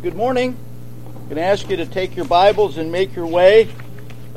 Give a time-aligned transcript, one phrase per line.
[0.00, 0.56] Good morning.
[1.04, 3.68] I'm going to ask you to take your Bibles and make your way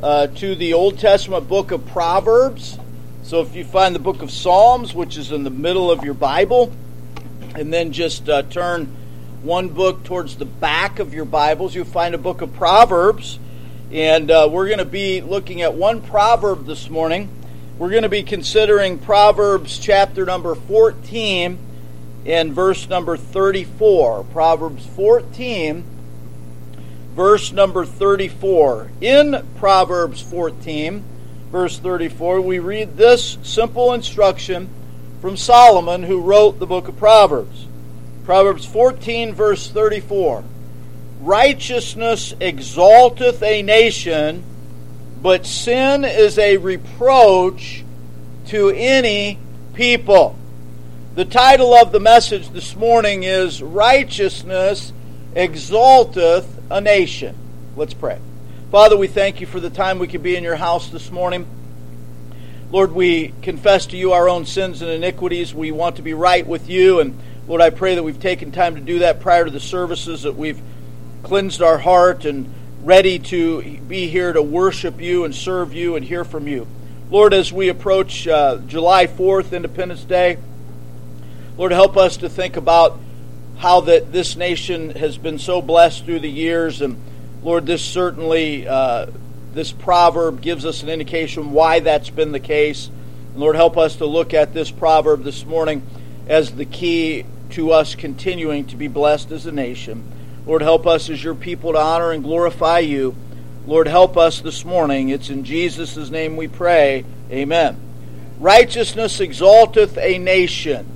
[0.02, 2.80] uh, to the Old Testament book of Proverbs.
[3.22, 6.14] So if you find the book of Psalms, which is in the middle of your
[6.14, 6.72] Bible,
[7.54, 8.86] and then just uh, turn
[9.42, 13.38] one book towards the back of your Bibles, you'll find a book of Proverbs.
[13.92, 17.28] And uh, we're going to be looking at one proverb this morning.
[17.78, 21.56] We're going to be considering Proverbs chapter number 14
[22.24, 24.24] in verse number 34.
[24.24, 25.84] Proverbs 14,
[27.14, 28.90] verse number 34.
[29.00, 31.04] In Proverbs 14,
[31.50, 34.68] verse 34, we read this simple instruction
[35.20, 37.66] from Solomon, who wrote the book of Proverbs.
[38.24, 40.44] Proverbs 14, verse 34.
[41.20, 44.42] Righteousness exalteth a nation,
[45.22, 47.84] but sin is a reproach
[48.46, 49.38] to any
[49.74, 50.36] people.
[51.14, 54.94] The title of the message this morning is Righteousness
[55.34, 57.36] Exalteth a Nation.
[57.76, 58.18] Let's pray.
[58.70, 61.46] Father, we thank you for the time we could be in your house this morning.
[62.70, 65.54] Lord, we confess to you our own sins and iniquities.
[65.54, 67.00] We want to be right with you.
[67.00, 70.22] And Lord, I pray that we've taken time to do that prior to the services,
[70.22, 70.62] that we've
[71.24, 72.50] cleansed our heart and
[72.82, 76.66] ready to be here to worship you and serve you and hear from you.
[77.10, 80.38] Lord, as we approach uh, July 4th, Independence Day,
[81.58, 82.98] Lord, help us to think about
[83.58, 86.96] how that this nation has been so blessed through the years, and
[87.42, 89.06] Lord, this certainly uh,
[89.52, 92.88] this proverb gives us an indication why that's been the case.
[93.32, 95.82] And Lord, help us to look at this proverb this morning
[96.26, 100.10] as the key to us continuing to be blessed as a nation.
[100.46, 103.14] Lord, help us as your people to honor and glorify you.
[103.66, 105.10] Lord, help us this morning.
[105.10, 107.04] It's in Jesus' name we pray.
[107.30, 107.76] Amen.
[108.40, 110.91] Righteousness exalteth a nation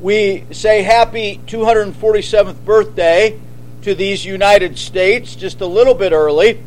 [0.00, 3.38] we say happy 247th birthday
[3.82, 6.62] to these United States just a little bit early.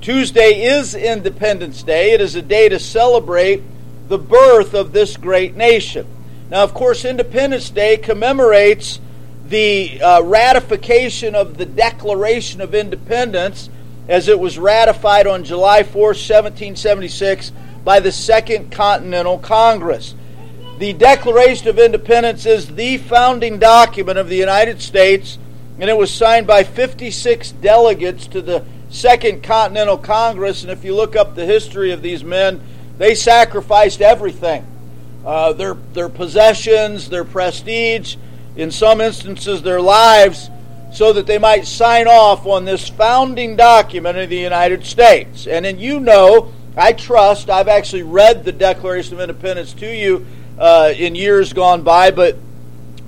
[0.00, 2.10] Tuesday is Independence Day.
[2.10, 3.62] It is a day to celebrate
[4.08, 6.06] the birth of this great nation.
[6.50, 9.00] Now, of course, Independence Day commemorates
[9.46, 13.70] the uh, ratification of the Declaration of Independence
[14.08, 17.52] as it was ratified on July 4, 1776,
[17.84, 20.14] by the Second Continental Congress.
[20.78, 25.38] The Declaration of Independence is the founding document of the United States,
[25.78, 30.62] and it was signed by 56 delegates to the Second Continental Congress.
[30.62, 32.60] And if you look up the history of these men,
[32.98, 34.66] they sacrificed everything
[35.24, 38.16] uh, their, their possessions, their prestige,
[38.56, 40.50] in some instances, their lives
[40.92, 45.46] so that they might sign off on this founding document of the United States.
[45.46, 50.26] And then you know, I trust, I've actually read the Declaration of Independence to you
[50.58, 52.36] uh, in years gone by, but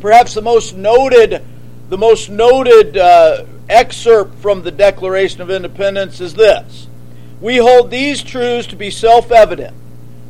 [0.01, 1.45] perhaps the most noted,
[1.89, 6.87] the most noted uh, excerpt from the Declaration of Independence is this:
[7.41, 9.77] We hold these truths to be self-evident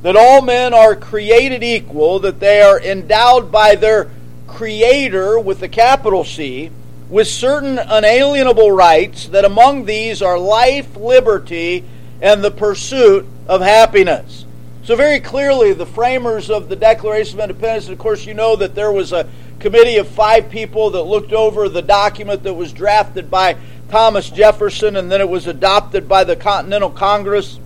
[0.02, 4.10] that all men are created equal, that they are endowed by their
[4.46, 6.70] Creator with a capital C
[7.08, 11.84] with certain unalienable rights, that among these are life, liberty,
[12.20, 14.43] and the pursuit of happiness.
[14.84, 18.74] So, very clearly, the framers of the Declaration of Independence, of course, you know that
[18.74, 19.26] there was a
[19.58, 23.56] committee of five people that looked over the document that was drafted by
[23.88, 27.58] Thomas Jefferson and then it was adopted by the Continental Congress.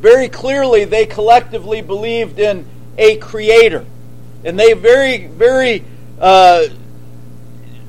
[0.00, 2.66] Very clearly, they collectively believed in
[2.98, 3.84] a creator.
[4.44, 5.84] And they very, very
[6.20, 6.64] uh,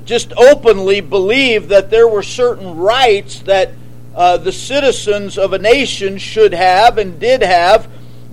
[0.05, 3.71] just openly believed that there were certain rights that
[4.15, 7.87] uh, the citizens of a nation should have and did have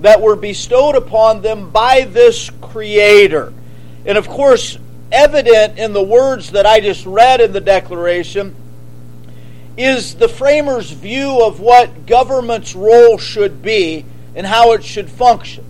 [0.04, 3.54] that were bestowed upon them by this Creator.
[4.04, 4.76] And of course,
[5.10, 8.54] evident in the words that I just read in the Declaration
[9.78, 14.04] is the framers' view of what government's role should be
[14.34, 15.64] and how it should function.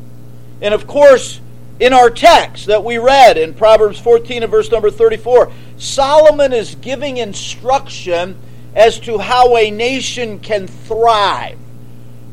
[0.61, 1.41] And of course,
[1.79, 6.75] in our text that we read in Proverbs 14 and verse number 34, Solomon is
[6.75, 8.37] giving instruction
[8.75, 11.57] as to how a nation can thrive.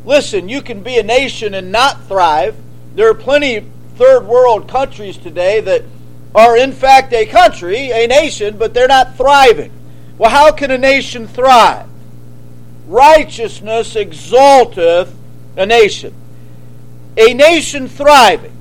[0.05, 2.55] Listen, you can be a nation and not thrive.
[2.95, 3.65] There are plenty
[3.95, 5.83] third world countries today that
[6.33, 9.71] are in fact a country, a nation, but they're not thriving.
[10.17, 11.87] Well, how can a nation thrive?
[12.87, 15.13] Righteousness exalteth
[15.55, 16.13] a nation.
[17.17, 18.55] A nation thriving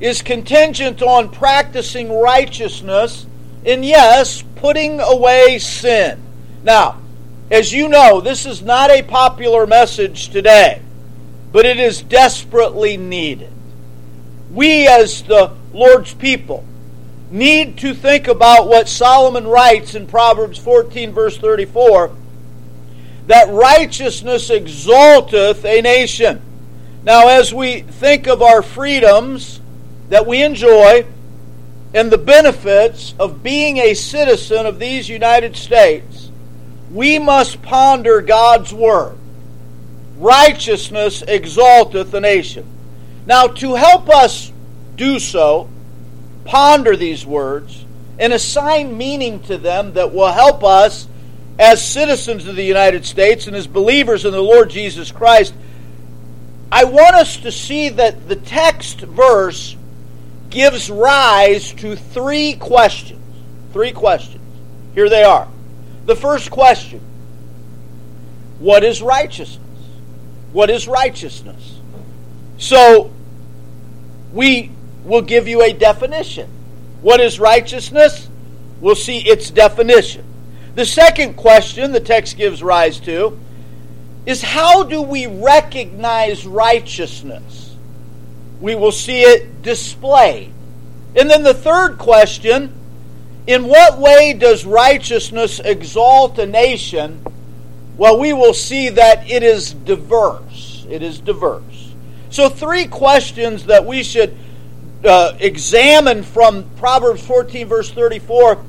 [0.00, 3.26] is contingent on practicing righteousness
[3.64, 6.20] and, yes, putting away sin.
[6.62, 7.00] Now,
[7.50, 10.82] as you know, this is not a popular message today,
[11.52, 13.52] but it is desperately needed.
[14.52, 16.64] We, as the Lord's people,
[17.30, 22.12] need to think about what Solomon writes in Proverbs 14, verse 34
[23.26, 26.40] that righteousness exalteth a nation.
[27.02, 29.60] Now, as we think of our freedoms
[30.08, 31.06] that we enjoy
[31.92, 36.15] and the benefits of being a citizen of these United States,
[36.96, 39.18] we must ponder God's Word.
[40.16, 42.66] Righteousness exalteth a nation.
[43.26, 44.50] Now, to help us
[44.96, 45.68] do so,
[46.44, 47.84] ponder these words
[48.18, 51.06] and assign meaning to them that will help us
[51.58, 55.52] as citizens of the United States and as believers in the Lord Jesus Christ.
[56.72, 59.76] I want us to see that the text verse
[60.48, 63.20] gives rise to three questions.
[63.72, 64.42] Three questions.
[64.94, 65.48] Here they are.
[66.06, 67.00] The first question
[68.58, 69.60] What is righteousness?
[70.52, 71.80] What is righteousness?
[72.58, 73.10] So,
[74.32, 74.70] we
[75.04, 76.48] will give you a definition.
[77.02, 78.28] What is righteousness?
[78.80, 80.24] We'll see its definition.
[80.74, 83.38] The second question the text gives rise to
[84.24, 87.74] is how do we recognize righteousness?
[88.60, 90.52] We will see it displayed.
[91.14, 92.72] And then the third question
[93.46, 97.24] in what way does righteousness exalt a nation?
[97.96, 100.84] Well, we will see that it is diverse.
[100.90, 101.92] It is diverse.
[102.30, 104.36] So, three questions that we should
[105.04, 108.62] uh, examine from Proverbs 14, verse 34,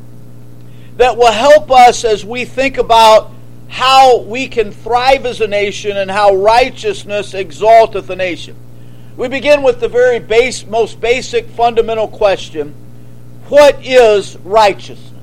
[0.98, 3.32] that will help us as we think about
[3.70, 8.56] how we can thrive as a nation and how righteousness exalteth a nation.
[9.18, 12.76] We begin with the very base, most basic fundamental question
[13.50, 15.14] What is righteousness?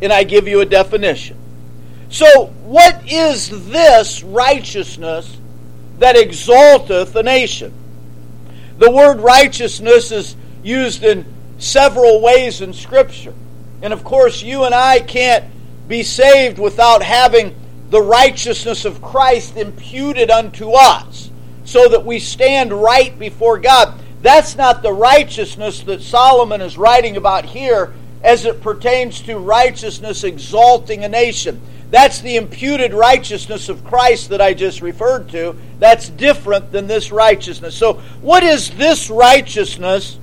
[0.00, 1.36] And I give you a definition.
[2.08, 5.36] So, what is this righteousness
[5.98, 7.72] that exalteth a nation?
[8.78, 11.24] The word righteousness is used in
[11.58, 13.34] several ways in Scripture.
[13.80, 15.44] And of course, you and I can't
[15.88, 17.54] be saved without having
[17.90, 21.30] the righteousness of Christ imputed unto us
[21.64, 24.01] so that we stand right before God.
[24.22, 27.92] That's not the righteousness that Solomon is writing about here
[28.22, 31.60] as it pertains to righteousness exalting a nation.
[31.90, 35.56] That's the imputed righteousness of Christ that I just referred to.
[35.78, 37.74] That's different than this righteousness.
[37.74, 40.18] So, what is this righteousness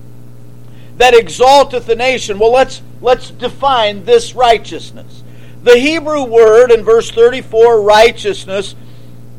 [0.97, 2.39] that exalteth the nation?
[2.39, 5.23] Well, let's let's define this righteousness.
[5.61, 8.75] The Hebrew word in verse 34, righteousness,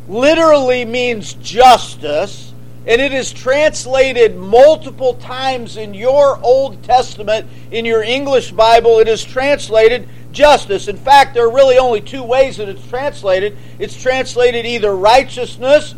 [0.06, 2.49] literally means justice,
[2.86, 9.08] and it is translated multiple times in your Old Testament, in your English Bible, it
[9.08, 10.88] is translated justice.
[10.88, 13.56] In fact, there are really only two ways that it's translated.
[13.78, 15.94] It's translated either righteousness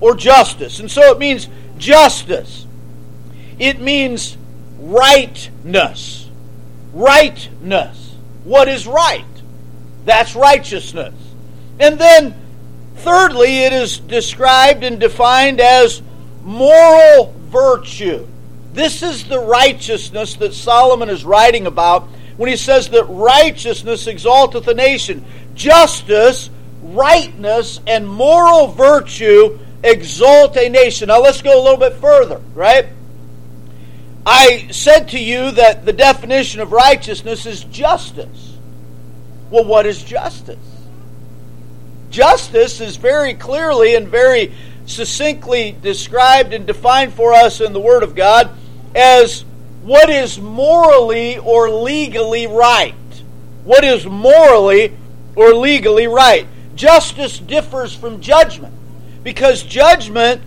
[0.00, 0.78] or justice.
[0.78, 1.48] And so it means
[1.78, 2.66] justice.
[3.58, 4.36] It means
[4.78, 6.28] rightness.
[6.92, 8.14] Rightness.
[8.44, 9.24] What is right?
[10.04, 11.14] That's righteousness.
[11.80, 12.34] And then,
[12.96, 16.02] thirdly, it is described and defined as
[16.46, 18.26] moral virtue.
[18.72, 22.04] This is the righteousness that Solomon is writing about
[22.36, 26.48] when he says that righteousness exalteth a nation, justice,
[26.82, 31.08] rightness, and moral virtue exalt a nation.
[31.08, 32.86] Now let's go a little bit further, right?
[34.24, 38.56] I said to you that the definition of righteousness is justice.
[39.50, 40.58] Well, what is justice?
[42.10, 44.52] Justice is very clearly and very
[44.86, 48.50] succinctly described and defined for us in the Word of God
[48.94, 49.44] as
[49.82, 52.94] what is morally or legally right.
[53.64, 54.96] What is morally
[55.34, 56.46] or legally right.
[56.74, 58.74] Justice differs from judgment
[59.22, 60.42] because judgment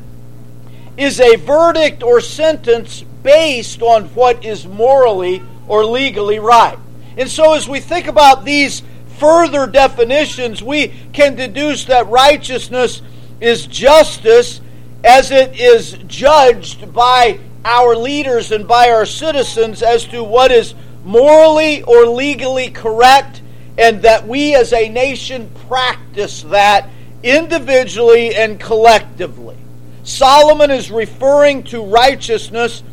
[0.98, 6.78] is a verdict or sentence based on what is morally or legally right.
[7.18, 8.82] And so, as we think about these
[9.18, 13.02] further definitions, we can deduce that righteousness
[13.40, 14.62] is justice
[15.04, 20.74] as it is judged by our leaders and by our citizens as to what is
[21.04, 23.42] morally or legally correct,
[23.78, 26.90] and that we as a nation practice that
[27.24, 29.58] individually and collectively.
[30.04, 32.84] Solomon is referring to righteousness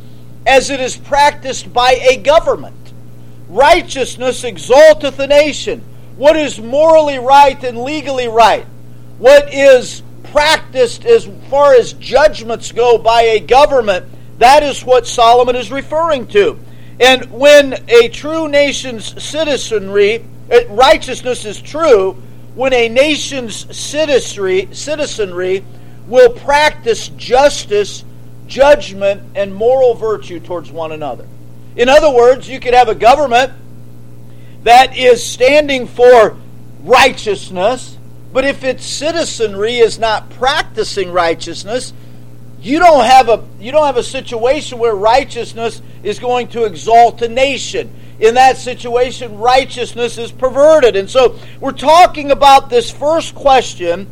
[0.46, 2.92] as it is practiced by a government.
[3.48, 5.82] Righteousness exalteth a nation.
[6.16, 8.66] What is morally right and legally right?
[9.18, 14.06] What is practiced as far as judgments go by a government
[14.38, 16.58] that is what Solomon is referring to.
[17.00, 22.12] And when a true nation's citizenry, uh, righteousness is true,
[22.54, 25.64] when a nation's citizenry, citizenry
[26.06, 28.04] will practice justice,
[28.46, 31.26] judgment, and moral virtue towards one another.
[31.74, 33.52] In other words, you could have a government
[34.62, 36.36] that is standing for
[36.82, 37.98] righteousness,
[38.36, 41.94] but if its citizenry is not practicing righteousness,
[42.60, 47.22] you don't have a you don't have a situation where righteousness is going to exalt
[47.22, 47.90] a nation.
[48.20, 50.96] In that situation, righteousness is perverted.
[50.96, 54.06] And so we're talking about this first question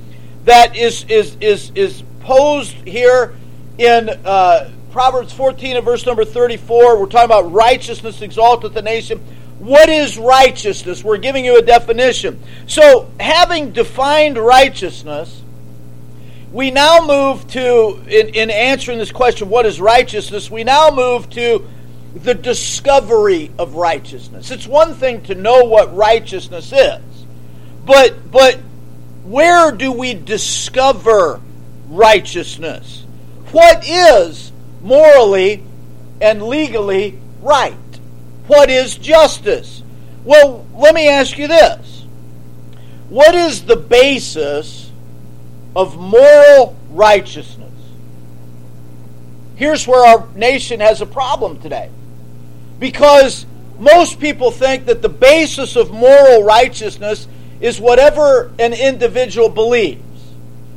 [0.47, 3.35] that is is is is posed here
[3.77, 6.99] in uh, Proverbs 14 and verse number 34.
[6.99, 9.23] We're talking about righteousness exalteth the nation.
[9.65, 11.03] What is righteousness?
[11.03, 12.39] We're giving you a definition.
[12.67, 15.41] So, having defined righteousness,
[16.53, 20.51] we now move to, in, in answering this question, what is righteousness?
[20.51, 21.67] We now move to
[22.15, 24.51] the discovery of righteousness.
[24.51, 27.01] It's one thing to know what righteousness is,
[27.87, 28.57] but but
[29.25, 31.41] where do we discover
[31.89, 33.07] righteousness?
[33.51, 34.53] What is
[34.83, 35.63] morally
[36.21, 37.77] and legally right?
[38.47, 39.83] What is justice?
[40.25, 42.07] Well, let me ask you this.
[43.09, 44.91] What is the basis
[45.77, 47.73] of moral righteousness?
[49.57, 51.91] Here's where our nation has a problem today.
[52.79, 53.47] Because
[53.79, 57.29] most people think that the basis of moral righteousness
[57.61, 60.01] is whatever an individual believes.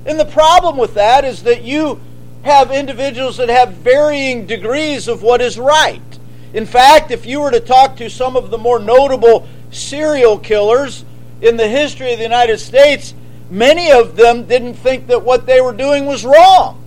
[0.06, 2.00] And the problem with that is that you
[2.44, 6.02] have individuals that have varying degrees of what is right.
[6.54, 11.04] In fact, if you were to talk to some of the more notable serial killers
[11.42, 13.14] in the history of the United States,
[13.50, 16.84] many of them didn't think that what they were doing was wrong.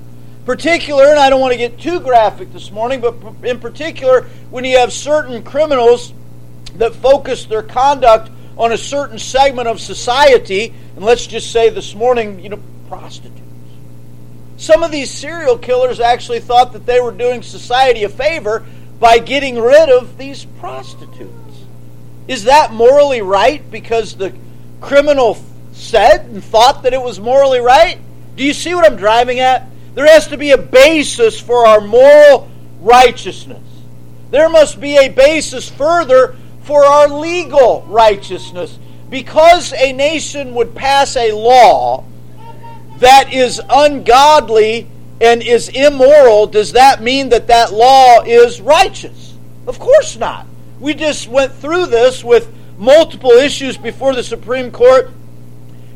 [0.47, 3.14] Particular, and I don't want to get too graphic this morning, but
[3.45, 6.12] in particular, when you have certain criminals
[6.76, 11.95] that focus their conduct on a certain segment of society, and let's just say this
[11.95, 13.40] morning, you know, prostitutes.
[14.57, 18.67] Some of these serial killers actually thought that they were doing society a favor
[19.00, 21.35] by getting rid of these prostitutes.
[22.28, 24.33] Is that morally right because the
[24.80, 25.42] criminal
[25.73, 27.99] said and thought that it was morally right?
[28.37, 29.66] Do you see what I'm driving at?
[29.95, 32.49] There has to be a basis for our moral
[32.80, 33.62] righteousness.
[34.30, 38.78] There must be a basis further for our legal righteousness.
[39.09, 42.04] Because a nation would pass a law
[42.99, 44.88] that is ungodly
[45.21, 49.35] and is immoral, does that mean that that law is righteous?
[49.67, 50.47] Of course not.
[50.79, 55.11] We just went through this with multiple issues before the Supreme Court,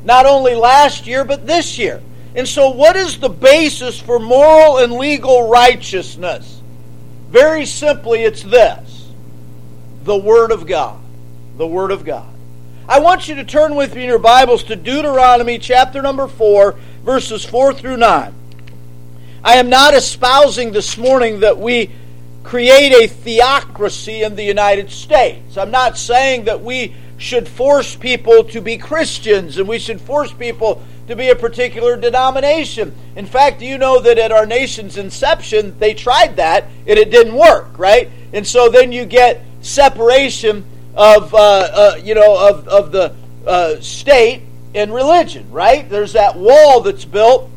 [0.05, 2.03] not only last year, but this year.
[2.35, 6.61] And so, what is the basis for moral and legal righteousness?
[7.31, 9.09] Very simply, it's this
[10.03, 11.01] the Word of God.
[11.57, 12.29] The Word of God.
[12.87, 16.73] I want you to turn with me in your Bibles to Deuteronomy chapter number 4,
[17.03, 18.35] verses 4 through 9.
[19.45, 21.91] I am not espousing this morning that we
[22.45, 25.59] create a theocracy in the United States.
[25.59, 30.33] I'm not saying that we should force people to be Christians and we should force
[30.33, 32.95] people to be a particular denomination.
[33.17, 37.35] In fact, you know that at our nation's inception, they tried that and it didn't
[37.35, 38.09] work, right?
[38.33, 43.15] And so then you get separation of, uh, uh, you know, of, of the
[43.47, 44.41] uh, state
[44.75, 45.87] and religion, right?
[45.87, 47.51] There's that wall that's built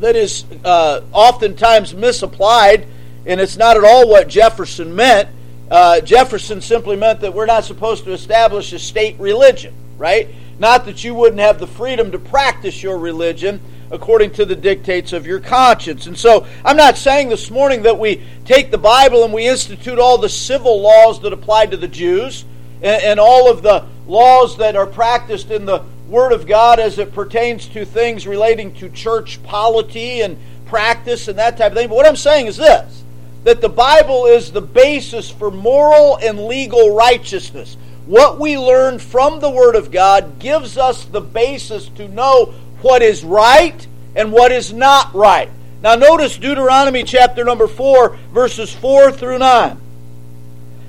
[0.00, 2.86] that is uh, oftentimes misapplied,
[3.26, 5.28] and it's not at all what Jefferson meant.
[5.70, 10.28] Uh, Jefferson simply meant that we're not supposed to establish a state religion, right?
[10.58, 15.12] Not that you wouldn't have the freedom to practice your religion according to the dictates
[15.12, 16.06] of your conscience.
[16.06, 19.98] And so I'm not saying this morning that we take the Bible and we institute
[19.98, 22.44] all the civil laws that apply to the Jews
[22.82, 26.98] and, and all of the laws that are practiced in the Word of God as
[26.98, 31.88] it pertains to things relating to church polity and practice and that type of thing.
[31.88, 33.04] But what I'm saying is this
[33.44, 37.76] that the Bible is the basis for moral and legal righteousness.
[38.06, 43.02] What we learn from the Word of God gives us the basis to know what
[43.02, 43.86] is right
[44.16, 45.50] and what is not right.
[45.82, 49.80] Now, notice Deuteronomy chapter number 4, verses 4 through 9.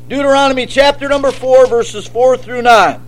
[0.07, 3.01] Deuteronomy chapter number 4, verses 4 through 9.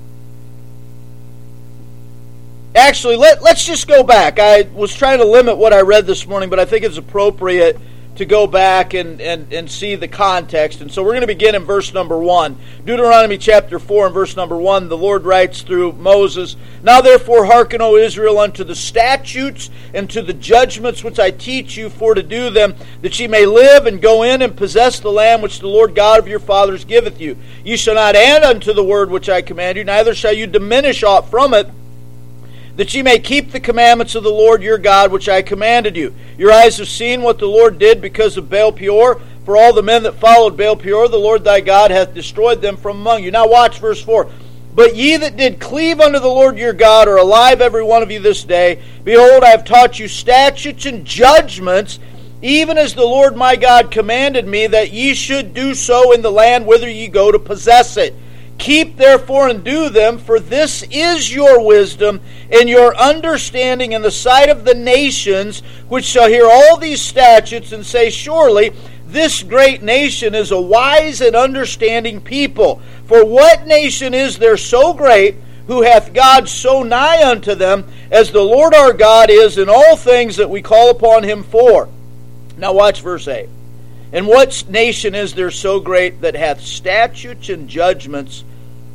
[2.74, 4.40] Actually, let, let's just go back.
[4.40, 7.78] I was trying to limit what I read this morning, but I think it's appropriate
[8.16, 10.80] to go back and, and, and see the context.
[10.80, 12.58] And so we're going to begin in verse number 1.
[12.86, 17.82] Deuteronomy chapter 4 and verse number 1, the Lord writes through Moses Now therefore hearken,
[17.82, 22.24] O Israel, unto the statutes and to the judgments which I teach you for to
[22.24, 25.68] do them, that ye may live and go in and possess the land which the
[25.68, 27.38] Lord God of your fathers giveth you.
[27.66, 31.04] Ye shall not add unto the word which I command you, neither shall you diminish
[31.04, 31.68] aught from it
[32.76, 36.14] that ye may keep the commandments of the Lord your God, which I commanded you.
[36.38, 39.84] Your eyes have seen what the Lord did because of Baal Peor, For all the
[39.84, 43.32] men that followed Baal Peor, the Lord thy God hath destroyed them from among you.
[43.32, 44.30] Now watch verse 4.
[44.74, 48.12] But ye that did cleave unto the Lord your God are alive, every one of
[48.12, 48.82] you this day.
[49.04, 52.00] Behold, I have taught you statutes and judgments,
[52.42, 56.32] even as the Lord my God commanded me, that ye should do so in the
[56.32, 58.16] land whither ye go to possess it.
[58.62, 64.12] Keep therefore and do them, for this is your wisdom and your understanding in the
[64.12, 68.72] sight of the nations, which shall hear all these statutes and say, Surely
[69.08, 72.80] this great nation is a wise and understanding people.
[73.06, 78.32] For what nation is there so great who hath God so nigh unto them as
[78.32, 81.90] the Lord our God is in all things that we call upon him for?
[82.58, 83.50] Now watch verse 8.
[84.14, 88.44] And what nation is there so great that hath statutes and judgments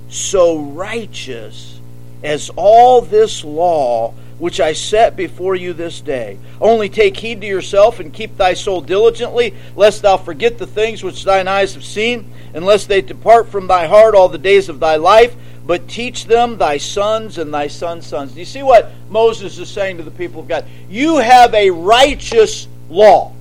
[0.09, 1.81] so righteous
[2.23, 6.39] as all this law which I set before you this day.
[6.61, 11.03] Only take heed to yourself and keep thy soul diligently, lest thou forget the things
[11.03, 14.69] which thine eyes have seen, and lest they depart from thy heart all the days
[14.69, 15.35] of thy life,
[15.67, 18.33] but teach them thy sons and thy sons' sons.
[18.33, 20.67] Do you see what Moses is saying to the people of God?
[20.89, 23.33] You have a righteous law.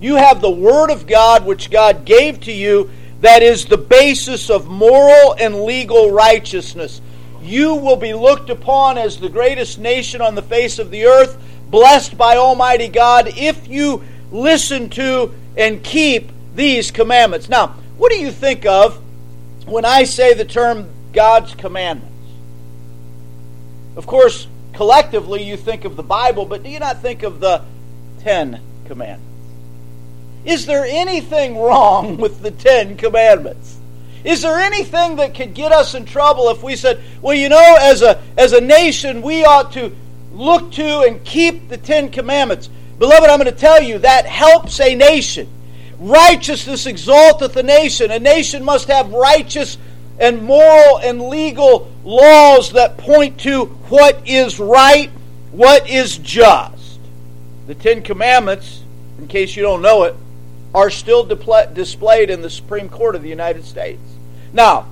[0.00, 2.90] You have the Word of God which God gave to you
[3.26, 7.00] that is the basis of moral and legal righteousness.
[7.42, 11.36] You will be looked upon as the greatest nation on the face of the earth,
[11.68, 17.48] blessed by Almighty God, if you listen to and keep these commandments.
[17.48, 19.02] Now, what do you think of
[19.66, 22.14] when I say the term God's commandments?
[23.96, 27.64] Of course, collectively you think of the Bible, but do you not think of the
[28.20, 29.35] Ten Commandments?
[30.46, 33.76] Is there anything wrong with the Ten Commandments?
[34.24, 37.76] Is there anything that could get us in trouble if we said, well, you know,
[37.80, 39.92] as a, as a nation, we ought to
[40.32, 42.70] look to and keep the Ten Commandments?
[42.98, 45.48] Beloved, I'm going to tell you that helps a nation.
[45.98, 48.12] Righteousness exalteth a nation.
[48.12, 49.78] A nation must have righteous
[50.18, 55.10] and moral and legal laws that point to what is right,
[55.50, 57.00] what is just.
[57.66, 58.82] The Ten Commandments,
[59.18, 60.14] in case you don't know it,
[60.76, 64.02] are still displayed in the Supreme Court of the United States.
[64.52, 64.86] Now,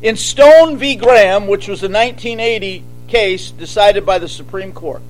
[0.00, 0.96] in Stone v.
[0.96, 5.02] Graham, which was a 1980 case decided by the Supreme Court,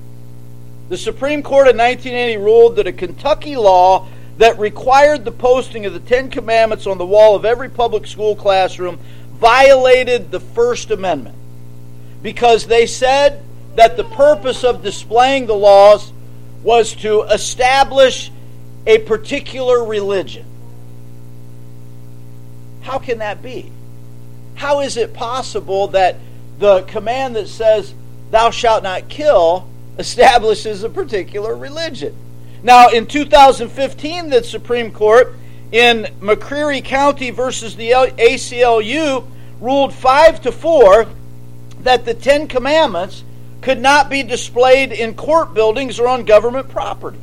[0.89, 4.05] the Supreme Court in 1980 ruled that a Kentucky law
[4.37, 8.35] that required the posting of the Ten Commandments on the wall of every public school
[8.35, 8.99] classroom
[9.35, 11.37] violated the First Amendment
[12.21, 13.41] because they said
[13.75, 16.11] that the purpose of displaying the laws
[16.63, 18.29] was to establish
[18.85, 20.45] a particular religion.
[22.81, 23.71] How can that be?
[24.55, 26.17] How is it possible that
[26.57, 27.93] the command that says,
[28.31, 32.15] Thou shalt not kill, establishes a particular religion?
[32.61, 35.33] Now, in 2015, the Supreme Court
[35.71, 39.25] in McCreary County versus the ACLU
[39.61, 41.07] ruled 5 to 4
[41.81, 43.23] that the Ten Commandments
[43.61, 47.19] could not be displayed in court buildings or on government property.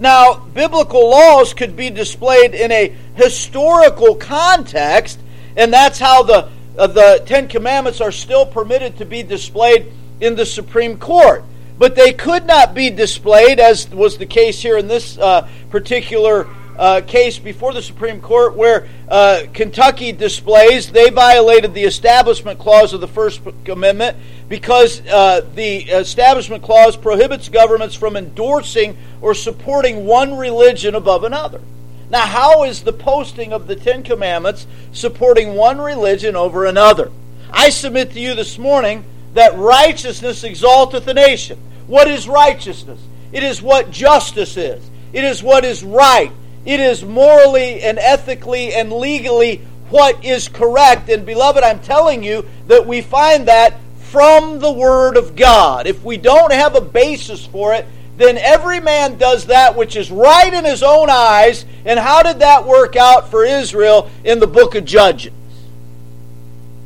[0.00, 5.20] Now, biblical laws could be displayed in a historical context,
[5.56, 10.36] and that's how the, uh, the Ten Commandments are still permitted to be displayed in
[10.36, 11.44] the Supreme Court.
[11.78, 16.48] But they could not be displayed, as was the case here in this uh, particular
[16.80, 22.94] uh, case before the Supreme Court where uh, Kentucky displays, they violated the Establishment Clause
[22.94, 24.16] of the First Amendment
[24.48, 31.60] because uh, the Establishment Clause prohibits governments from endorsing or supporting one religion above another.
[32.08, 37.12] Now, how is the posting of the Ten Commandments supporting one religion over another?
[37.50, 41.58] I submit to you this morning that righteousness exalteth a nation.
[41.86, 43.00] What is righteousness?
[43.32, 44.82] It is what justice is.
[45.12, 46.32] It is what is right.
[46.64, 51.08] It is morally and ethically and legally what is correct.
[51.08, 55.86] And beloved, I'm telling you that we find that from the Word of God.
[55.86, 60.10] If we don't have a basis for it, then every man does that which is
[60.10, 61.64] right in his own eyes.
[61.84, 65.32] And how did that work out for Israel in the book of Judges?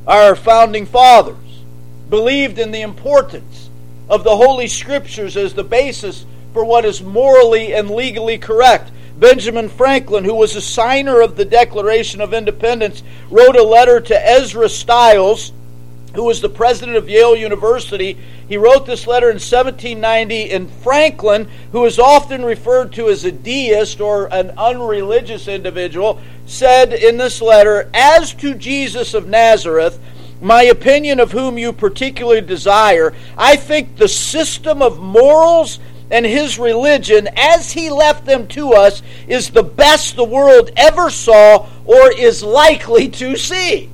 [0.06, 1.36] Our founding fathers
[2.08, 3.70] believed in the importance
[4.08, 8.90] of the Holy Scriptures as the basis for what is morally and legally correct.
[9.18, 14.28] Benjamin Franklin, who was a signer of the Declaration of Independence, wrote a letter to
[14.28, 15.52] Ezra Stiles,
[16.14, 18.18] who was the president of Yale University.
[18.48, 23.32] He wrote this letter in 1790, and Franklin, who is often referred to as a
[23.32, 29.98] deist or an unreligious individual, said in this letter As to Jesus of Nazareth,
[30.40, 35.78] my opinion of whom you particularly desire, I think the system of morals
[36.10, 41.10] and his religion, as he left them to us, is the best the world ever
[41.10, 43.90] saw or is likely to see.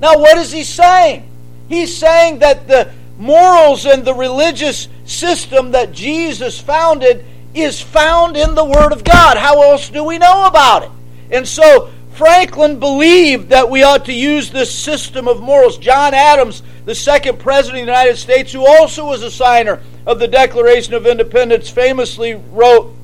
[0.00, 1.28] Now, what is he saying?
[1.68, 8.54] He's saying that the morals and the religious system that Jesus founded is found in
[8.54, 9.36] the Word of God.
[9.36, 10.90] How else do we know about it?
[11.30, 15.78] And so Franklin believed that we ought to use this system of morals.
[15.78, 20.20] John Adams, the second president of the United States, who also was a signer of
[20.20, 22.94] the Declaration of Independence, famously wrote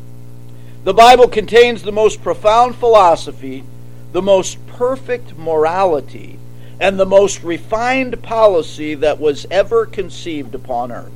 [0.84, 3.64] The Bible contains the most profound philosophy,
[4.12, 6.38] the most perfect morality,
[6.78, 11.12] and the most refined policy that was ever conceived upon earth.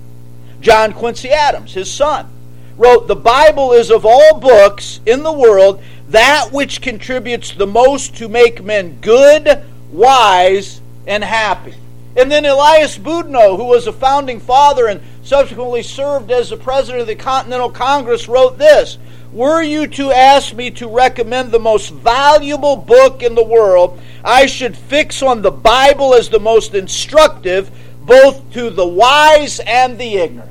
[0.61, 2.29] John Quincy Adams, his son,
[2.77, 8.17] wrote The Bible is of all books in the world that which contributes the most
[8.17, 11.75] to make men good, wise, and happy.
[12.17, 17.01] And then Elias Boudinot, who was a founding father and subsequently served as the president
[17.01, 18.99] of the Continental Congress, wrote this
[19.33, 24.47] Were you to ask me to recommend the most valuable book in the world, I
[24.47, 27.71] should fix on the Bible as the most instructive,
[28.03, 30.51] both to the wise and the ignorant.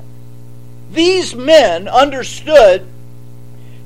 [0.91, 2.85] These men understood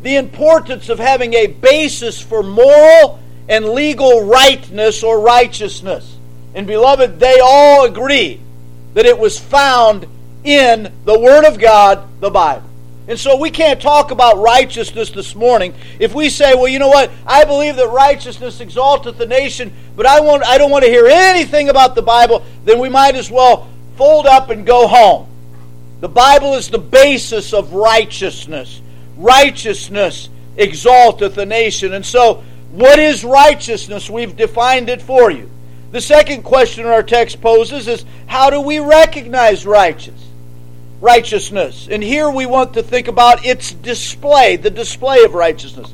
[0.01, 6.17] the importance of having a basis for moral and legal rightness or righteousness.
[6.53, 8.41] And beloved, they all agree
[8.93, 10.07] that it was found
[10.43, 12.67] in the Word of God, the Bible.
[13.07, 16.89] And so we can't talk about righteousness this morning if we say, well, you know
[16.89, 17.09] what?
[17.25, 21.07] I believe that righteousness exalteth the nation, but I, won't, I don't want to hear
[21.07, 25.29] anything about the Bible, then we might as well fold up and go home.
[26.01, 28.81] The Bible is the basis of righteousness
[29.17, 31.93] righteousness exalteth a nation.
[31.93, 34.09] And so, what is righteousness?
[34.09, 35.49] We've defined it for you.
[35.91, 40.25] The second question our text poses is how do we recognize righteous?
[40.99, 41.87] Righteousness.
[41.89, 45.93] And here we want to think about its display, the display of righteousness.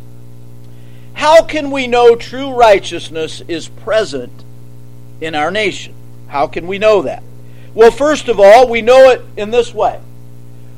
[1.14, 4.44] How can we know true righteousness is present
[5.22, 5.94] in our nation?
[6.28, 7.22] How can we know that?
[7.76, 10.00] Well, first of all, we know it in this way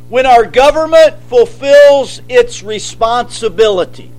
[0.09, 4.11] when our government fulfills its responsibility.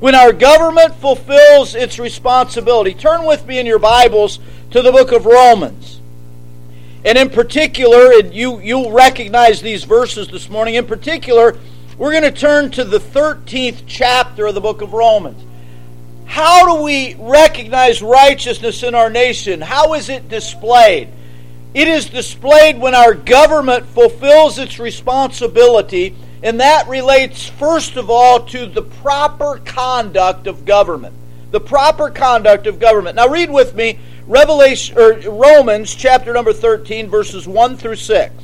[0.00, 2.94] When our government fulfills its responsibility.
[2.94, 4.38] Turn with me in your Bibles
[4.70, 6.00] to the book of Romans.
[7.04, 11.56] And in particular, and you, you'll recognize these verses this morning, in particular,
[11.96, 15.42] we're going to turn to the 13th chapter of the book of Romans.
[16.26, 19.60] How do we recognize righteousness in our nation?
[19.60, 21.08] How is it displayed?
[21.76, 28.46] It is displayed when our government fulfills its responsibility, and that relates first of all
[28.46, 31.14] to the proper conduct of government.
[31.50, 33.16] The proper conduct of government.
[33.16, 38.34] Now read with me Revelation or Romans chapter number 13 verses 1 through 6.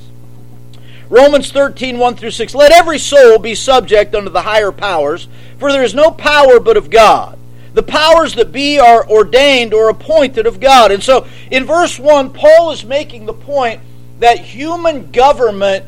[1.08, 2.54] Romans 13, 1 through 6.
[2.54, 5.26] Let every soul be subject unto the higher powers,
[5.58, 7.38] for there is no power but of God
[7.74, 10.90] the powers that be are ordained or appointed of God.
[10.92, 13.80] And so in verse 1, Paul is making the point
[14.18, 15.86] that human government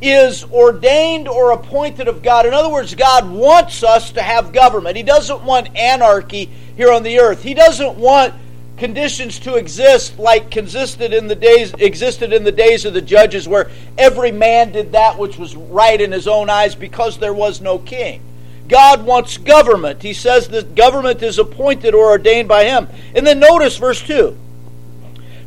[0.00, 2.46] is ordained or appointed of God.
[2.46, 4.96] In other words, God wants us to have government.
[4.96, 7.42] He doesn't want anarchy here on the earth.
[7.42, 8.34] He doesn't want
[8.78, 13.48] conditions to exist like consisted in the days existed in the days of the judges
[13.48, 17.60] where every man did that which was right in his own eyes because there was
[17.60, 18.22] no king.
[18.68, 20.02] God wants government.
[20.02, 22.88] He says that government is appointed or ordained by him.
[23.14, 24.36] And then notice verse 2.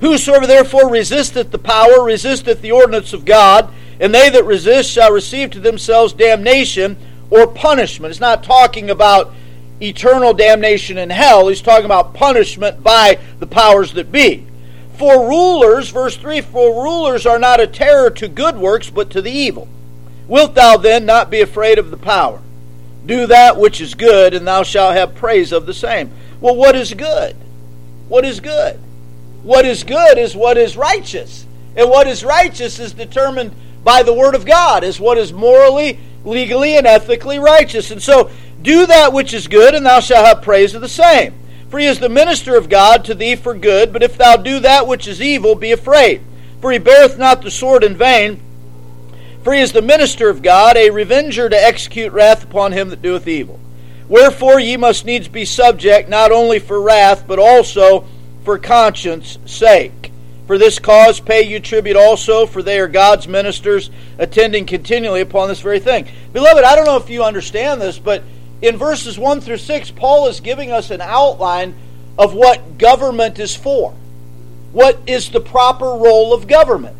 [0.01, 5.11] Whosoever therefore resisteth the power resisteth the ordinance of God, and they that resist shall
[5.11, 6.97] receive to themselves damnation
[7.29, 8.09] or punishment.
[8.09, 9.31] It's not talking about
[9.79, 14.47] eternal damnation in hell, he's talking about punishment by the powers that be.
[14.97, 19.21] For rulers, verse 3 For rulers are not a terror to good works, but to
[19.21, 19.67] the evil.
[20.27, 22.41] Wilt thou then not be afraid of the power?
[23.05, 26.11] Do that which is good, and thou shalt have praise of the same.
[26.39, 27.35] Well, what is good?
[28.07, 28.79] What is good?
[29.43, 31.45] What is good is what is righteous.
[31.75, 35.99] And what is righteous is determined by the Word of God, as what is morally,
[36.23, 37.89] legally, and ethically righteous.
[37.89, 38.29] And so,
[38.61, 41.33] do that which is good, and thou shalt have praise of the same.
[41.69, 44.59] For he is the minister of God to thee for good, but if thou do
[44.59, 46.21] that which is evil, be afraid.
[46.59, 48.41] For he beareth not the sword in vain
[49.43, 53.01] for he is the minister of God, a revenger to execute wrath upon him that
[53.01, 53.59] doeth evil.
[54.07, 58.05] Wherefore ye must needs be subject, not only for wrath, but also
[58.43, 60.11] for conscience sake.
[60.47, 65.47] For this cause pay you tribute also, for they are God's ministers, attending continually upon
[65.47, 66.09] this very thing.
[66.33, 68.23] Beloved, I don't know if you understand this, but
[68.61, 71.75] in verses 1 through 6, Paul is giving us an outline
[72.17, 73.95] of what government is for.
[74.73, 76.97] What is the proper role of government?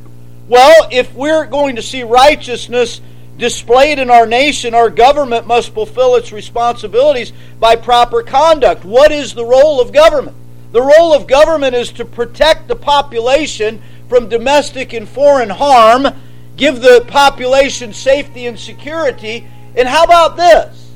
[0.52, 3.00] Well, if we're going to see righteousness
[3.38, 8.84] displayed in our nation, our government must fulfill its responsibilities by proper conduct.
[8.84, 10.36] What is the role of government?
[10.74, 16.08] The role of government is to protect the population from domestic and foreign harm,
[16.58, 19.48] give the population safety and security.
[19.78, 20.92] And how about this?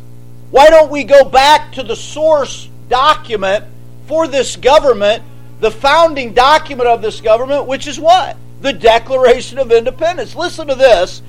[0.52, 3.64] Why don't we go back to the source document
[4.08, 5.24] for this government,
[5.62, 8.36] the founding document of this government, which is what?
[8.62, 10.36] The Declaration of Independence.
[10.36, 11.22] Listen to this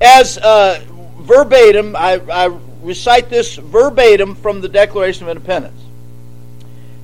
[0.00, 0.82] as uh,
[1.18, 5.80] verbatim, I, I recite this verbatim from the Declaration of Independence.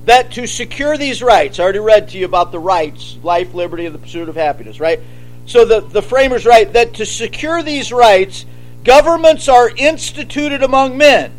[0.05, 3.85] That to secure these rights, I already read to you about the rights, life, liberty,
[3.85, 4.99] and the pursuit of happiness, right?
[5.45, 8.45] So the, the framers write that to secure these rights,
[8.83, 11.31] governments are instituted among men.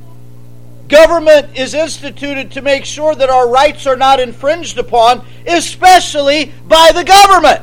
[0.89, 6.93] Government is instituted to make sure that our rights are not infringed upon, especially by
[6.95, 7.63] the government.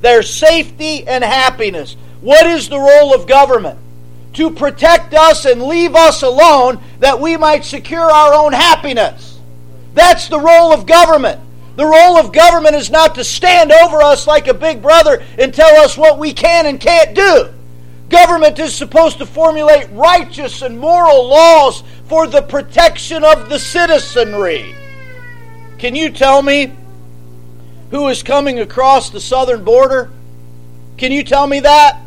[0.00, 1.96] their safety and happiness.
[2.20, 3.78] What is the role of government?
[4.34, 9.38] To protect us and leave us alone that we might secure our own happiness.
[9.94, 11.40] That's the role of government.
[11.76, 15.54] The role of government is not to stand over us like a big brother and
[15.54, 17.54] tell us what we can and can't do.
[18.08, 24.74] Government is supposed to formulate righteous and moral laws for the protection of the citizenry.
[25.78, 26.72] Can you tell me
[27.90, 30.10] who is coming across the southern border?
[30.96, 32.00] Can you tell me that?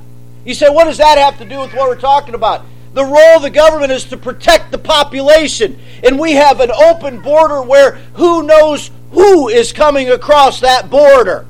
[0.45, 2.65] You say, what does that have to do with what we're talking about?
[2.93, 5.79] The role of the government is to protect the population.
[6.03, 11.45] And we have an open border where who knows who is coming across that border.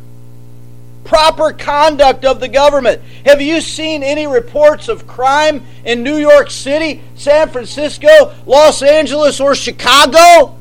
[1.04, 3.02] Proper conduct of the government.
[3.26, 9.40] Have you seen any reports of crime in New York City, San Francisco, Los Angeles,
[9.40, 10.58] or Chicago?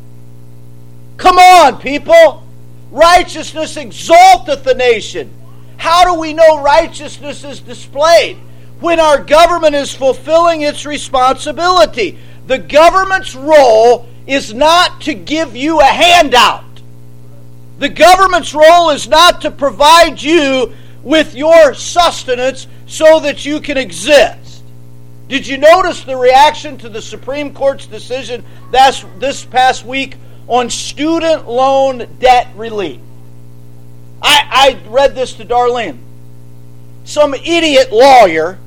[1.18, 2.42] Come on, people.
[2.90, 5.32] Righteousness exalteth the nation.
[5.76, 8.36] How do we know righteousness is displayed?
[8.80, 12.18] When our government is fulfilling its responsibility.
[12.46, 16.64] The government's role is not to give you a handout.
[17.78, 23.78] The government's role is not to provide you with your sustenance so that you can
[23.78, 24.62] exist.
[25.28, 30.16] Did you notice the reaction to the Supreme Court's decision this past week
[30.50, 33.00] on student loan debt relief.
[34.20, 35.98] I, I read this to Darlene.
[37.04, 38.58] Some idiot lawyer,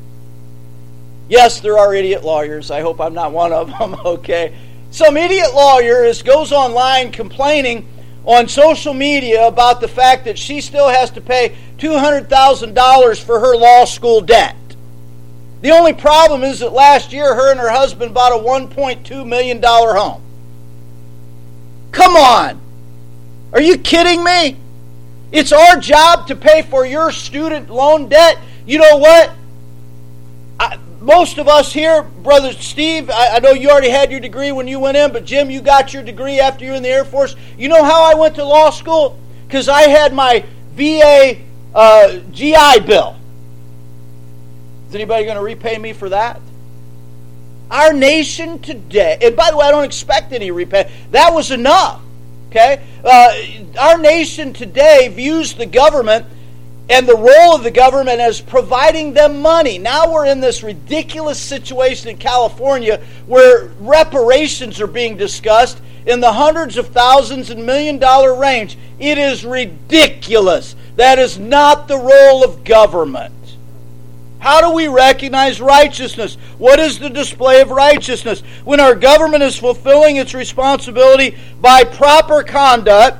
[1.27, 2.71] yes, there are idiot lawyers.
[2.71, 4.55] I hope I'm not one of them, okay?
[4.91, 7.85] Some idiot lawyer is, goes online complaining
[8.25, 13.57] on social media about the fact that she still has to pay $200,000 for her
[13.57, 14.55] law school debt.
[15.59, 19.61] The only problem is that last year her and her husband bought a $1.2 million
[19.61, 20.22] home.
[21.93, 22.59] Come on.
[23.53, 24.57] Are you kidding me?
[25.31, 28.37] It's our job to pay for your student loan debt.
[28.65, 29.31] You know what?
[30.59, 34.51] I, most of us here, Brother Steve, I, I, know you already had your degree
[34.51, 36.89] when you went in, but Jim, you got your degree after you were in the
[36.89, 37.35] Air Force.
[37.57, 39.19] You know how I went to law school?
[39.47, 41.41] Because I had my VA
[41.75, 43.15] uh, GI Bill.
[44.89, 46.39] Is anybody going to repay me for that?
[47.71, 50.89] Our nation today, and by the way, I don't expect any repent.
[51.11, 52.01] That was enough.
[52.49, 52.83] Okay?
[53.03, 53.33] Uh,
[53.79, 56.27] our nation today views the government
[56.89, 59.79] and the role of the government as providing them money.
[59.79, 66.33] Now we're in this ridiculous situation in California where reparations are being discussed in the
[66.33, 68.77] hundreds of thousands and million dollar range.
[68.99, 70.75] It is ridiculous.
[70.95, 73.33] That is not the role of government.
[74.43, 76.35] How do we recognize righteousness?
[76.57, 78.41] What is the display of righteousness?
[78.65, 83.19] When our government is fulfilling its responsibility by proper conduct,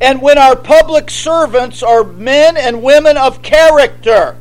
[0.00, 4.38] and when our public servants are men and women of character.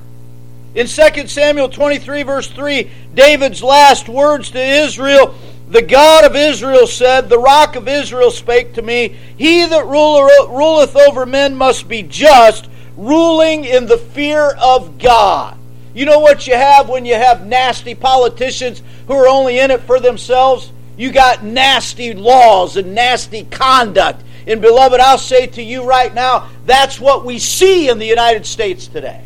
[0.73, 5.35] In 2 Samuel 23, verse 3, David's last words to Israel
[5.67, 10.95] The God of Israel said, The rock of Israel spake to me, He that ruleth
[10.95, 15.57] over men must be just, ruling in the fear of God.
[15.93, 19.81] You know what you have when you have nasty politicians who are only in it
[19.81, 20.71] for themselves?
[20.97, 24.23] You got nasty laws and nasty conduct.
[24.47, 28.45] And beloved, I'll say to you right now, that's what we see in the United
[28.45, 29.23] States today.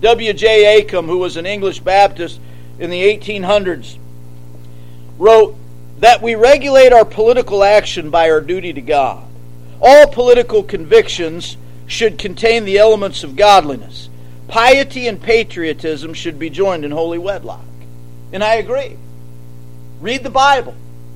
[0.00, 0.82] W.J.
[0.82, 2.40] Acomb, who was an English Baptist,
[2.78, 3.98] in the 1800s
[5.18, 5.54] wrote
[5.98, 9.22] that we regulate our political action by our duty to God.
[9.80, 14.08] All political convictions should contain the elements of godliness.
[14.50, 17.64] Piety and patriotism should be joined in holy wedlock.
[18.32, 18.96] And I agree.
[20.00, 20.74] Read the Bible.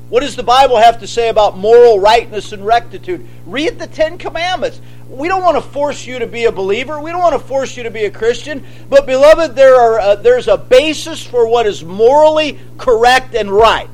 [0.09, 3.27] What does the Bible have to say about moral rightness and rectitude?
[3.45, 4.81] Read the Ten Commandments.
[5.09, 7.01] We don't want to force you to be a believer.
[7.01, 8.65] We don't want to force you to be a Christian.
[8.89, 13.89] But, beloved, there are, uh, there's a basis for what is morally correct and right.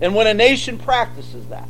[0.00, 1.68] And when a nation practices that,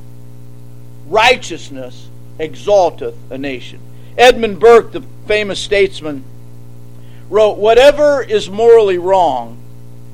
[1.07, 3.81] righteousness exalteth a nation.
[4.19, 6.25] Edmund Burke, the famous statesman,
[7.33, 9.59] wrote, Whatever is morally wrong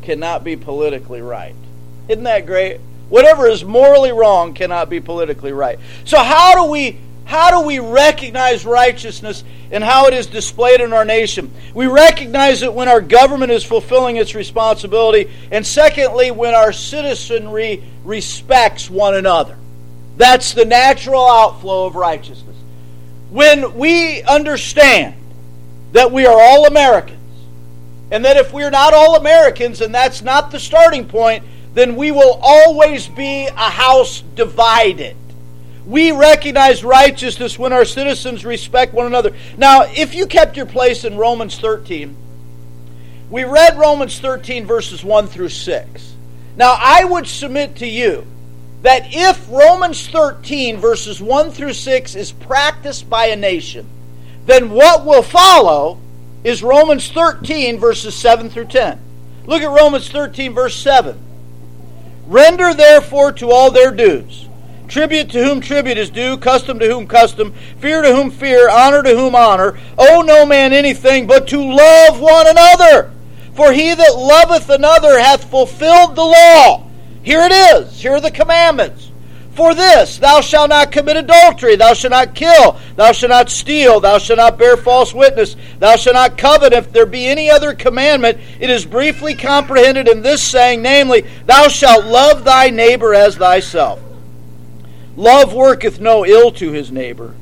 [0.03, 1.55] cannot be politically right.
[2.09, 2.81] Isn't that great?
[3.09, 5.79] Whatever is morally wrong cannot be politically right.
[6.05, 10.95] So how do we how do we recognize righteousness and how it is displayed in
[10.95, 11.51] our nation?
[11.75, 17.85] We recognize it when our government is fulfilling its responsibility, and secondly, when our citizenry
[18.03, 19.59] respects one another.
[20.17, 22.57] That's the natural outflow of righteousness.
[23.29, 25.15] When we understand
[25.93, 27.19] that we are all Americans,
[28.11, 32.11] and that if we're not all Americans and that's not the starting point, then we
[32.11, 35.17] will always be a house divided.
[35.87, 39.35] We recognize righteousness when our citizens respect one another.
[39.57, 42.15] Now, if you kept your place in Romans 13,
[43.31, 46.15] we read Romans 13, verses 1 through 6.
[46.57, 48.27] Now, I would submit to you
[48.83, 53.89] that if Romans 13, verses 1 through 6, is practiced by a nation,
[54.49, 55.99] then what will follow
[56.43, 58.99] is Romans 13, verses 7 through 10.
[59.47, 61.19] Look at Romans 13, verse 7.
[62.27, 64.49] Render therefore to all their dues
[64.89, 69.03] tribute to whom tribute is due, custom to whom custom, fear to whom fear, honor
[69.03, 69.79] to whom honor.
[69.99, 73.13] Owe no man anything but to love one another.
[73.55, 76.89] For he that loveth another hath fulfilled the law.
[77.23, 78.01] Here it is.
[78.01, 79.08] Here are the commandments.
[79.59, 83.99] For this, thou shalt not commit adultery, thou shalt not kill, thou shalt not steal,
[83.99, 86.73] thou shalt not bear false witness, thou shalt not covet.
[86.73, 91.67] If there be any other commandment, it is briefly comprehended in this saying, namely, thou
[91.67, 93.99] shalt love thy neighbor as thyself.
[95.17, 97.35] Love worketh no ill to his neighbor.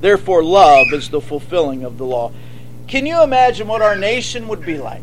[0.00, 2.30] Therefore, love is the fulfilling of the law.
[2.86, 5.02] Can you imagine what our nation would be like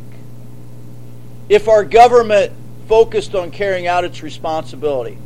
[1.49, 2.53] if our government
[2.87, 5.17] focused on carrying out its responsibility?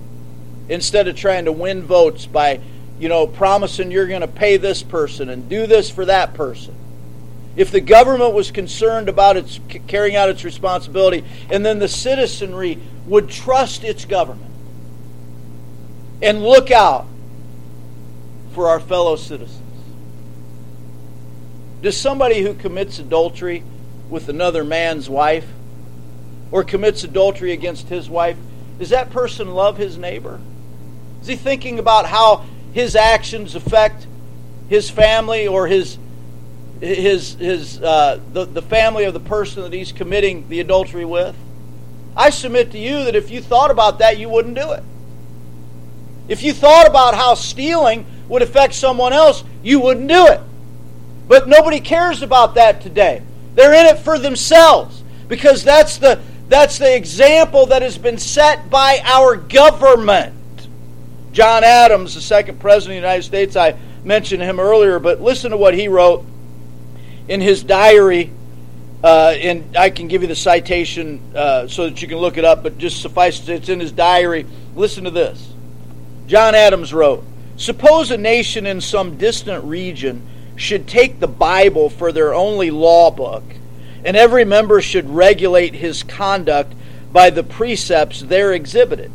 [0.70, 2.60] Instead of trying to win votes by,
[3.00, 6.76] you know, promising you're going to pay this person and do this for that person.
[7.56, 12.80] If the government was concerned about its carrying out its responsibility, and then the citizenry
[13.06, 14.52] would trust its government
[16.22, 17.06] and look out
[18.54, 19.62] for our fellow citizens.
[21.82, 23.64] Does somebody who commits adultery
[24.10, 25.48] with another man's wife
[26.52, 28.38] or commits adultery against his wife,
[28.80, 30.40] does that person love his neighbor?
[31.26, 34.06] Is he thinking about how his actions affect
[34.70, 35.98] his family or his
[36.80, 41.36] his his uh, the the family of the person that he's committing the adultery with?
[42.16, 44.84] I submit to you that if you thought about that, you wouldn't do it.
[46.28, 50.42] If you thought about how stealing would affect someone else, you wouldn't do it.
[51.28, 53.24] But nobody cares about that today.
[53.56, 58.70] They're in it for themselves because that's the that's the example that has been set
[58.70, 60.36] by our government.
[61.36, 65.52] John Adams, the second president of the United States, I mentioned him earlier, but listen
[65.52, 66.26] to what he wrote
[67.28, 68.32] in his diary.
[69.04, 72.46] Uh, and I can give you the citation uh, so that you can look it
[72.46, 74.46] up, but just suffice it's in his diary.
[74.76, 75.52] Listen to this.
[76.26, 77.22] John Adams wrote
[77.58, 83.12] Suppose a nation in some distant region should take the Bible for their only law
[83.12, 83.44] book,
[84.06, 86.74] and every member should regulate his conduct
[87.12, 89.12] by the precepts there exhibited.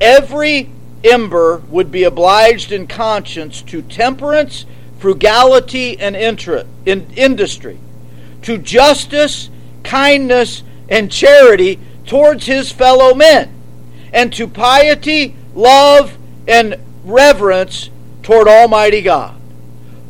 [0.00, 0.70] Every
[1.04, 4.66] ember would be obliged in conscience to temperance,
[4.98, 7.78] frugality, and in industry,
[8.42, 9.50] to justice,
[9.82, 13.52] kindness, and charity towards his fellow men,
[14.12, 16.16] and to piety, love,
[16.46, 17.90] and reverence
[18.22, 19.34] toward Almighty God.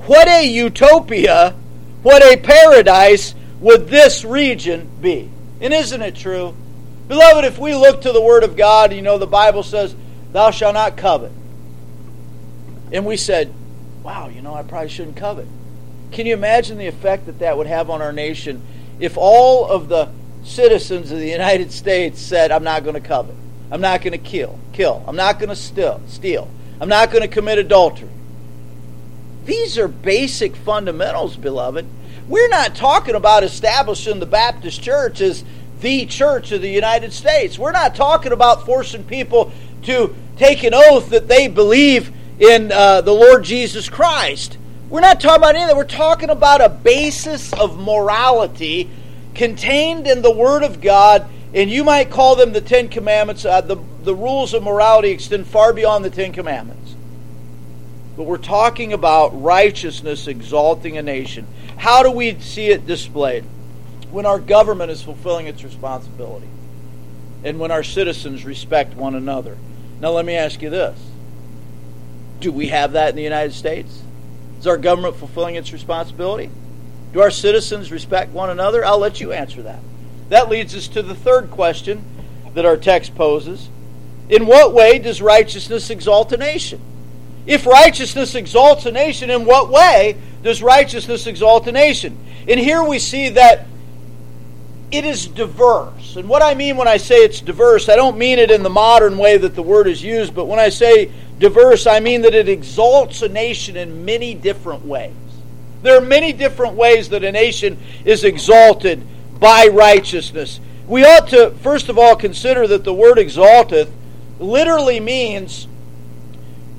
[0.06, 1.54] What a utopia,
[2.02, 5.30] what a paradise would this region be?
[5.60, 6.54] And isn't it true?
[7.08, 9.94] Beloved, if we look to the Word of God, you know, the Bible says,
[10.32, 11.32] Thou shalt not covet.
[12.92, 13.52] And we said,
[14.02, 15.46] Wow, you know, I probably shouldn't covet.
[16.12, 18.62] Can you imagine the effect that that would have on our nation
[18.98, 20.08] if all of the
[20.44, 23.34] citizens of the United States said, I'm not going to covet.
[23.70, 25.04] I'm not going to kill, kill.
[25.06, 26.48] I'm not going to steal, steal.
[26.80, 28.08] I'm not going to commit adultery.
[29.44, 31.86] These are basic fundamentals, beloved.
[32.28, 35.44] We're not talking about establishing the Baptist church as
[35.80, 37.58] the church of the United States.
[37.58, 39.52] We're not talking about forcing people
[39.82, 44.56] to take an oath that they believe in uh, the Lord Jesus Christ.
[44.88, 45.76] We're not talking about any of that.
[45.76, 48.88] We're talking about a basis of morality
[49.34, 53.44] contained in the Word of God, and you might call them the Ten Commandments.
[53.44, 56.94] Uh, the, the rules of morality extend far beyond the Ten Commandments.
[58.16, 61.46] But we're talking about righteousness exalting a nation.
[61.76, 63.44] How do we see it displayed?
[64.10, 66.48] When our government is fulfilling its responsibility
[67.44, 69.56] and when our citizens respect one another.
[70.00, 70.98] Now, let me ask you this
[72.40, 74.02] Do we have that in the United States?
[74.58, 76.50] Is our government fulfilling its responsibility?
[77.12, 78.84] Do our citizens respect one another?
[78.84, 79.80] I'll let you answer that.
[80.28, 82.04] That leads us to the third question
[82.54, 83.68] that our text poses
[84.28, 86.80] In what way does righteousness exalt a nation?
[87.46, 92.18] If righteousness exalts a nation, in what way does righteousness exalt a nation?
[92.46, 93.66] And here we see that
[94.90, 96.16] it is diverse.
[96.16, 98.70] And what I mean when I say it's diverse, I don't mean it in the
[98.70, 102.34] modern way that the word is used, but when I say diverse, I mean that
[102.34, 105.14] it exalts a nation in many different ways.
[105.82, 109.06] There are many different ways that a nation is exalted
[109.38, 110.58] by righteousness.
[110.86, 113.90] We ought to, first of all, consider that the word exalteth
[114.40, 115.68] literally means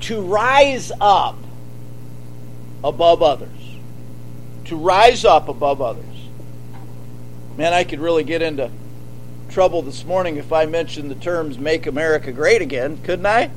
[0.00, 1.36] to rise up
[2.82, 3.48] above others.
[4.66, 6.09] To rise up above others.
[7.56, 8.70] Man, I could really get into
[9.50, 13.50] trouble this morning if I mentioned the terms make America great again, couldn't I?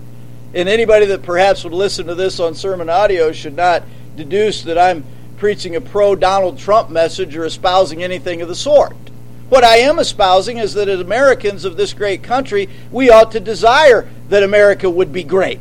[0.54, 3.84] And anybody that perhaps would listen to this on SermonAudio should not
[4.16, 5.04] deduce that I'm
[5.38, 8.96] preaching a pro Donald Trump message or espousing anything of the sort.
[9.50, 13.40] What I am espousing is that as Americans of this great country, we ought to
[13.40, 15.60] desire that America would be great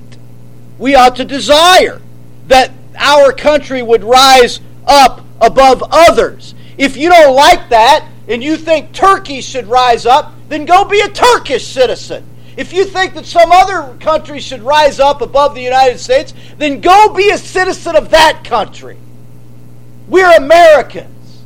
[0.82, 2.02] we ought to desire
[2.48, 6.56] that our country would rise up above others.
[6.76, 11.00] If you don't like that and you think Turkey should rise up, then go be
[11.00, 12.26] a Turkish citizen.
[12.56, 16.80] If you think that some other country should rise up above the United States, then
[16.80, 18.98] go be a citizen of that country.
[20.08, 21.42] We're Americans.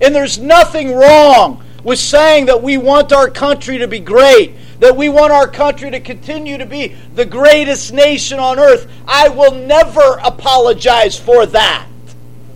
[0.00, 4.96] And there's nothing wrong with saying that we want our country to be great that
[4.96, 8.90] we want our country to continue to be the greatest nation on earth.
[9.06, 11.86] I will never apologize for that.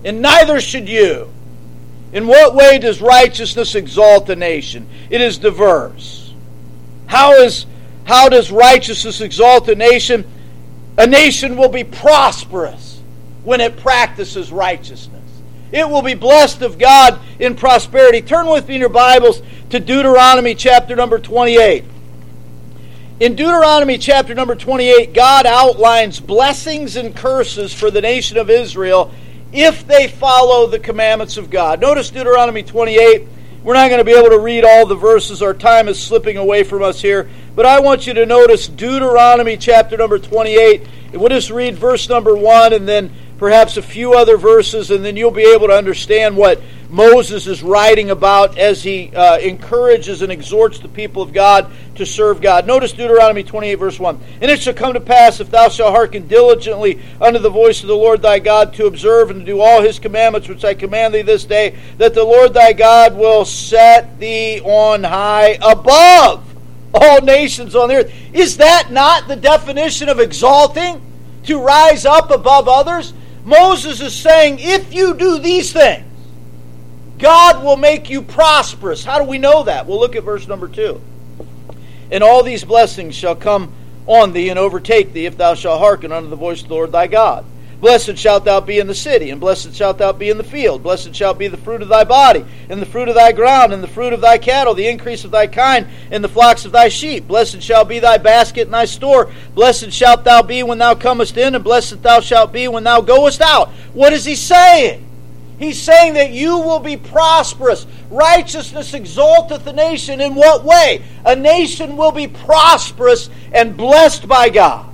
[0.05, 1.32] And neither should you.
[2.12, 4.88] In what way does righteousness exalt a nation?
[5.11, 6.34] It is diverse.
[7.06, 7.66] How is
[8.04, 10.24] how does righteousness exalt a nation?
[10.98, 13.00] A nation will be prosperous
[13.44, 15.22] when it practices righteousness.
[15.72, 18.20] It will be blessed of God in prosperity.
[18.20, 19.40] Turn with me in your Bibles
[19.70, 21.84] to Deuteronomy chapter number 28.
[23.20, 29.12] In Deuteronomy chapter number 28, God outlines blessings and curses for the nation of Israel
[29.53, 31.80] if they follow the commandments of God.
[31.80, 33.26] Notice Deuteronomy 28.
[33.62, 35.42] We're not going to be able to read all the verses.
[35.42, 37.28] Our time is slipping away from us here.
[37.55, 40.86] But I want you to notice Deuteronomy chapter number 28.
[41.12, 45.16] We'll just read verse number 1 and then perhaps a few other verses, and then
[45.16, 46.61] you'll be able to understand what
[46.91, 52.05] Moses is writing about as he uh, encourages and exhorts the people of God to
[52.05, 52.66] serve God.
[52.66, 54.20] Notice Deuteronomy 28, verse 1.
[54.43, 57.88] And it shall come to pass, if thou shalt hearken diligently unto the voice of
[57.88, 61.14] the Lord thy God, to observe and to do all his commandments which I command
[61.14, 66.45] thee this day, that the Lord thy God will set thee on high above
[66.93, 68.12] all nations on the earth.
[68.34, 71.01] Is that not the definition of exalting?
[71.45, 73.14] To rise up above others?
[73.45, 76.07] Moses is saying, if you do these things,
[77.18, 79.05] God will make you prosperous.
[79.05, 79.86] How do we know that?
[79.86, 81.01] We'll look at verse number 2.
[82.11, 83.72] And all these blessings shall come
[84.07, 86.93] on thee and overtake thee if thou shalt hearken unto the voice of the Lord
[86.93, 87.45] thy God.
[87.81, 90.83] Blessed shalt thou be in the city, and blessed shalt thou be in the field.
[90.83, 93.83] Blessed shall be the fruit of thy body, and the fruit of thy ground, and
[93.83, 96.91] the fruit of thy cattle, the increase of thy kind, and the flocks of thy
[96.91, 97.26] sheep.
[97.26, 99.33] Blessed shall be thy basket and thy store.
[99.55, 103.01] Blessed shalt thou be when thou comest in, and blessed thou shalt be when thou
[103.01, 103.70] goest out.
[103.95, 105.07] What is he saying?
[105.59, 107.87] He's saying that you will be prosperous.
[108.11, 110.20] Righteousness exalteth a nation.
[110.20, 111.03] In what way?
[111.24, 114.91] A nation will be prosperous and blessed by God.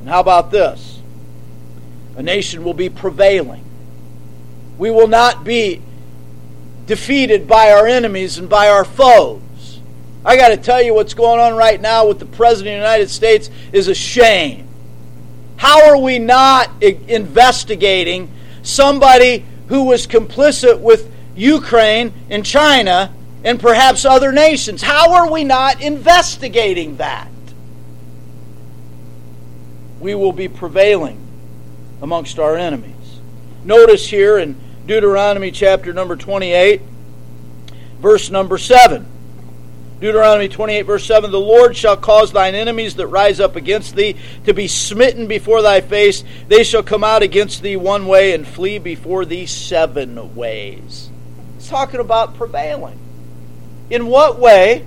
[0.00, 0.91] And how about this?
[2.16, 3.64] A nation will be prevailing.
[4.78, 5.80] We will not be
[6.86, 9.40] defeated by our enemies and by our foes.
[10.24, 12.86] I got to tell you what's going on right now with the President of the
[12.86, 14.68] United States is a shame.
[15.56, 18.30] How are we not investigating
[18.62, 23.12] somebody who was complicit with Ukraine and China
[23.44, 24.82] and perhaps other nations?
[24.82, 27.28] How are we not investigating that?
[30.00, 31.21] We will be prevailing
[32.02, 33.20] amongst our enemies.
[33.64, 36.82] Notice here in Deuteronomy chapter number 28,
[38.00, 39.06] verse number 7.
[40.00, 44.16] Deuteronomy 28, verse 7 The Lord shall cause thine enemies that rise up against thee
[44.46, 46.24] to be smitten before thy face.
[46.48, 51.08] They shall come out against thee one way and flee before thee seven ways.
[51.56, 52.98] It's talking about prevailing.
[53.90, 54.84] In what way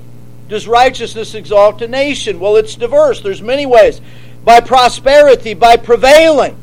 [0.49, 2.41] does righteousness exalt a nation?
[2.41, 3.21] Well, it's diverse.
[3.21, 4.01] There's many ways.
[4.43, 6.57] By prosperity, by prevailing.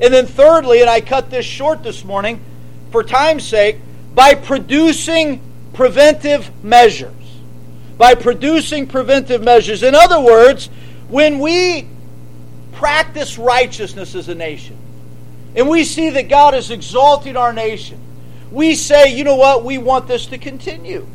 [0.00, 2.40] And then thirdly, and I cut this short this morning
[2.90, 3.76] for time's sake,
[4.14, 5.40] by producing
[5.74, 7.12] preventive measures
[7.98, 9.82] by producing preventive measures.
[9.82, 10.70] In other words,
[11.08, 11.88] when we
[12.72, 14.78] practice righteousness as a nation,
[15.56, 18.00] and we see that God is exalting our nation,
[18.52, 21.06] we say, you know what, we want this to continue.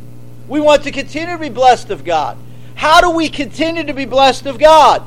[0.47, 2.37] We want to continue to be blessed of God.
[2.75, 5.03] How do we continue to be blessed of God?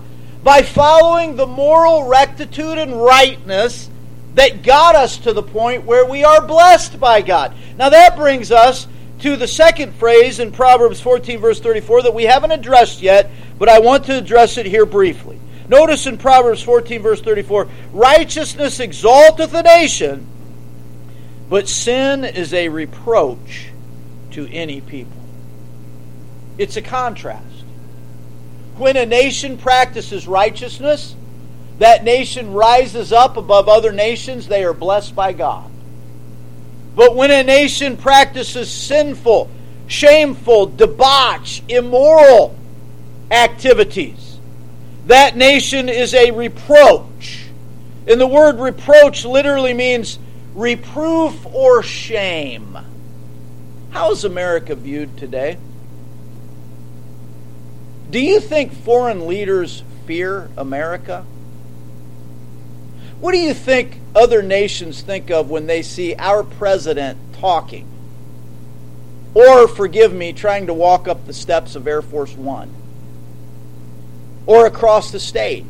[0.47, 3.91] By following the moral rectitude and rightness
[4.37, 7.53] that got us to the point where we are blessed by God.
[7.77, 8.87] Now that brings us
[9.23, 13.29] to the second phrase in Proverbs 14, verse 34, that we haven't addressed yet,
[13.59, 15.41] but I want to address it here briefly.
[15.69, 20.29] Notice in Proverbs 14, verse 34 Righteousness exalteth a nation,
[21.51, 23.71] but sin is a reproach
[24.31, 25.21] to any people.
[26.57, 27.56] It's a contrast.
[28.77, 31.15] When a nation practices righteousness,
[31.79, 35.71] that nation rises up above other nations, they are blessed by God.
[36.95, 39.51] But when a nation practices sinful,
[39.87, 42.57] shameful, debauch, immoral
[43.31, 44.39] activities,
[45.07, 47.45] that nation is a reproach.
[48.09, 50.19] And the word reproach literally means
[50.55, 52.79] reproof or shame.
[53.91, 55.59] How is America viewed today?
[58.11, 61.25] Do you think foreign leaders fear America?
[63.21, 67.87] What do you think other nations think of when they see our president talking?
[69.35, 72.73] Or, forgive me, trying to walk up the steps of Air Force One?
[74.47, 75.65] Or across the stage?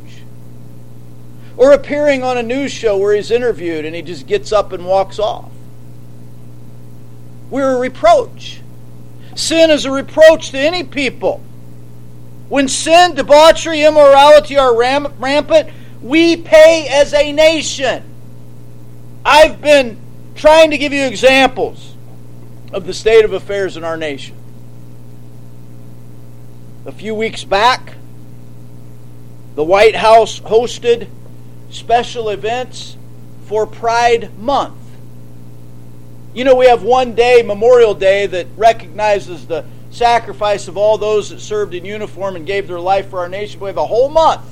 [1.56, 4.84] Or appearing on a news show where he's interviewed and he just gets up and
[4.86, 5.50] walks off?
[7.48, 8.60] We're a reproach.
[9.34, 11.42] Sin is a reproach to any people.
[12.48, 15.70] When sin, debauchery, immorality are rampant,
[16.00, 18.04] we pay as a nation.
[19.24, 19.98] I've been
[20.36, 21.94] trying to give you examples
[22.72, 24.36] of the state of affairs in our nation.
[26.84, 27.94] A few weeks back,
[29.56, 31.08] the White House hosted
[31.70, 32.96] special events
[33.46, 34.76] for Pride Month.
[36.34, 39.64] You know, we have one day, Memorial Day, that recognizes the
[39.96, 43.60] sacrifice of all those that served in uniform and gave their life for our nation.
[43.60, 44.42] We have a whole month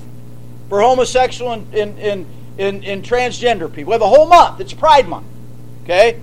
[0.68, 2.26] for homosexual and, and, and,
[2.58, 3.90] and, and transgender people.
[3.90, 4.60] We have a whole month.
[4.60, 5.26] It's Pride Month.
[5.82, 6.18] Okay?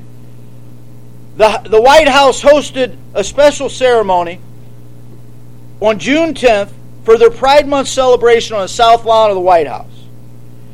[1.37, 4.41] The, the White House hosted a special ceremony
[5.79, 6.71] on June 10th
[7.03, 9.87] for their Pride Month celebration on the south lawn of the White House.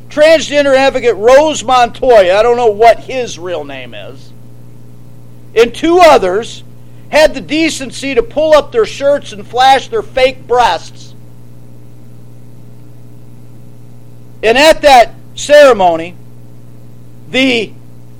[0.07, 4.31] Transgender advocate Rose Montoya, I don't know what his real name is,
[5.53, 6.63] and two others
[7.09, 11.07] had the decency to pull up their shirts and flash their fake breasts
[14.43, 16.15] And at that ceremony,
[17.29, 17.73] the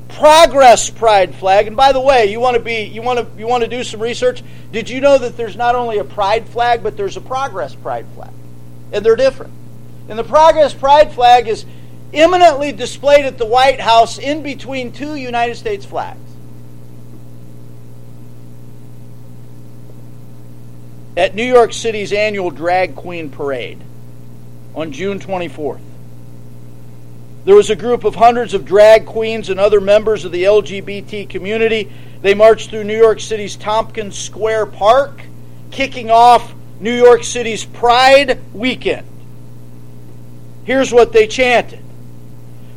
[0.09, 3.47] Progress Pride flag, and by the way, you want to be you want to you
[3.47, 4.41] want to do some research.
[4.71, 8.07] Did you know that there's not only a Pride flag, but there's a Progress Pride
[8.15, 8.31] flag,
[8.91, 9.53] and they're different.
[10.09, 11.65] And the Progress Pride flag is
[12.13, 16.19] imminently displayed at the White House in between two United States flags.
[21.17, 23.81] At New York City's annual Drag Queen Parade
[24.75, 25.81] on June 24th.
[27.43, 31.27] There was a group of hundreds of drag queens and other members of the LGBT
[31.27, 31.91] community.
[32.21, 35.21] They marched through New York City's Tompkins Square Park,
[35.71, 39.07] kicking off New York City's Pride weekend.
[40.65, 41.83] Here's what they chanted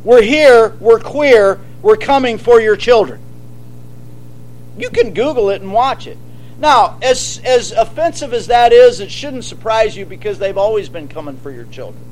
[0.03, 3.21] We're here, we're queer, we're coming for your children.
[4.79, 6.17] You can Google it and watch it.
[6.61, 11.07] Now, as, as offensive as that is, it shouldn't surprise you because they've always been
[11.07, 12.03] coming for your children.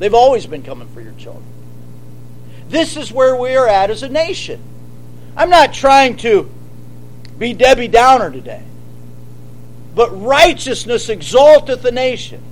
[0.00, 1.46] They've always been coming for your children.
[2.68, 4.60] This is where we are at as a nation.
[5.36, 6.52] I'm not trying to
[7.38, 8.64] be Debbie Downer today,
[9.94, 12.42] but righteousness exalteth a nation.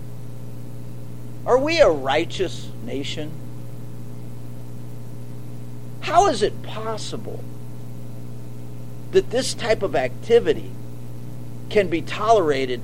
[1.45, 3.33] Are we a righteous nation?
[6.03, 7.43] How is it possible
[9.11, 10.71] that this type of activity
[11.73, 12.81] can be tolerated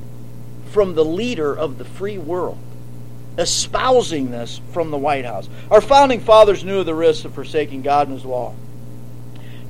[0.73, 2.59] from the leader of the free world?
[3.39, 5.49] espousing this from the White House.
[5.71, 8.55] Our founding fathers knew the risks of forsaking God and His law.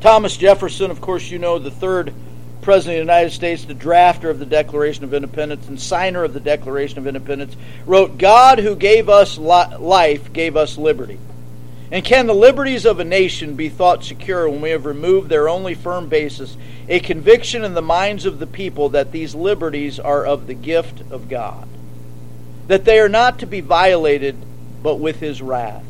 [0.00, 2.14] Thomas Jefferson, of course, you know, the third
[2.62, 6.34] President of the United States, the drafter of the Declaration of Independence and signer of
[6.34, 7.56] the Declaration of Independence,
[7.86, 11.18] wrote, God who gave us life gave us liberty.
[11.90, 15.48] And can the liberties of a nation be thought secure when we have removed their
[15.48, 20.26] only firm basis, a conviction in the minds of the people that these liberties are
[20.26, 21.66] of the gift of God?
[22.66, 24.36] That they are not to be violated,
[24.82, 25.84] but with his wrath.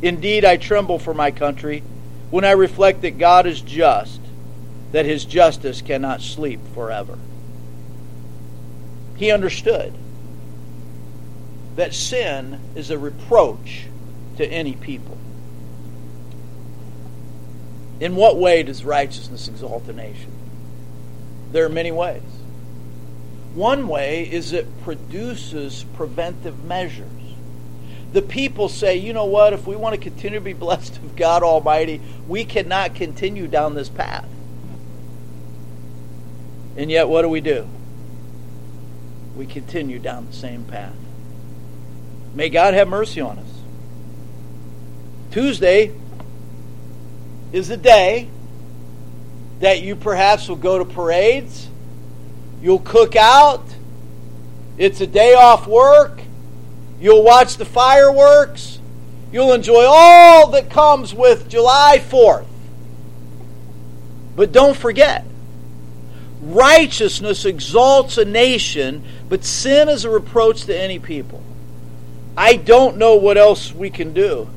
[0.00, 1.82] Indeed, I tremble for my country
[2.30, 4.20] when I reflect that God is just,
[4.92, 7.18] that his justice cannot sleep forever.
[9.16, 9.92] He understood
[11.76, 13.84] that sin is a reproach
[14.38, 15.18] to any people.
[18.00, 20.32] In what way does righteousness exalt a nation?
[21.52, 22.22] There are many ways.
[23.54, 27.08] One way is it produces preventive measures.
[28.12, 31.16] The people say, you know what, if we want to continue to be blessed of
[31.16, 34.26] God Almighty, we cannot continue down this path.
[36.76, 37.68] And yet, what do we do?
[39.36, 40.94] We continue down the same path.
[42.34, 43.57] May God have mercy on us.
[45.38, 45.92] Tuesday
[47.52, 48.28] is a day
[49.60, 51.68] that you perhaps will go to parades,
[52.60, 53.62] you'll cook out,
[54.78, 56.20] it's a day off work,
[57.00, 58.80] you'll watch the fireworks,
[59.30, 62.44] you'll enjoy all that comes with July 4th.
[64.34, 65.24] But don't forget,
[66.42, 71.44] righteousness exalts a nation, but sin is a reproach to any people.
[72.36, 74.48] I don't know what else we can do.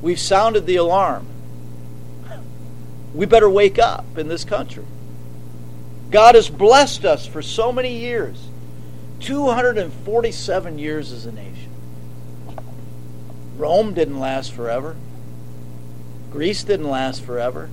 [0.00, 1.26] We've sounded the alarm.
[3.14, 4.84] We better wake up in this country.
[6.10, 8.48] God has blessed us for so many years
[9.20, 11.72] 247 years as a nation.
[13.56, 14.96] Rome didn't last forever,
[16.30, 17.70] Greece didn't last forever.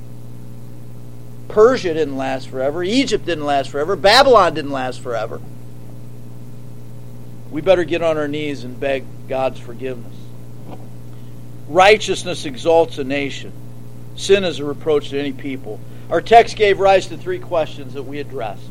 [1.47, 2.83] Persia didn't last forever.
[2.83, 3.95] Egypt didn't last forever.
[3.95, 5.39] Babylon didn't last forever.
[7.51, 10.15] We better get on our knees and beg God's forgiveness.
[11.67, 13.51] Righteousness exalts a nation.
[14.15, 15.79] Sin is a reproach to any people.
[16.09, 18.69] Our text gave rise to three questions that we addressed.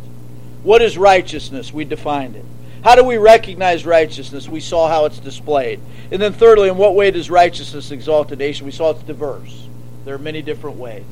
[0.63, 1.73] What is righteousness?
[1.73, 2.45] We defined it.
[2.83, 4.49] How do we recognize righteousness?
[4.49, 5.81] We saw how it's displayed.
[6.13, 8.67] And then, thirdly, in what way does righteousness exalt a nation?
[8.67, 9.67] We saw it's diverse.
[10.05, 11.05] There are many different ways.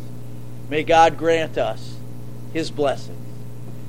[0.68, 1.96] May God grant us
[2.52, 3.18] His blessings.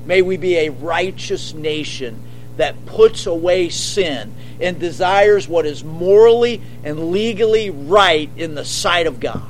[0.05, 2.21] May we be a righteous nation
[2.57, 9.07] that puts away sin and desires what is morally and legally right in the sight
[9.07, 9.43] of God.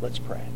[0.00, 0.49] Let's pray.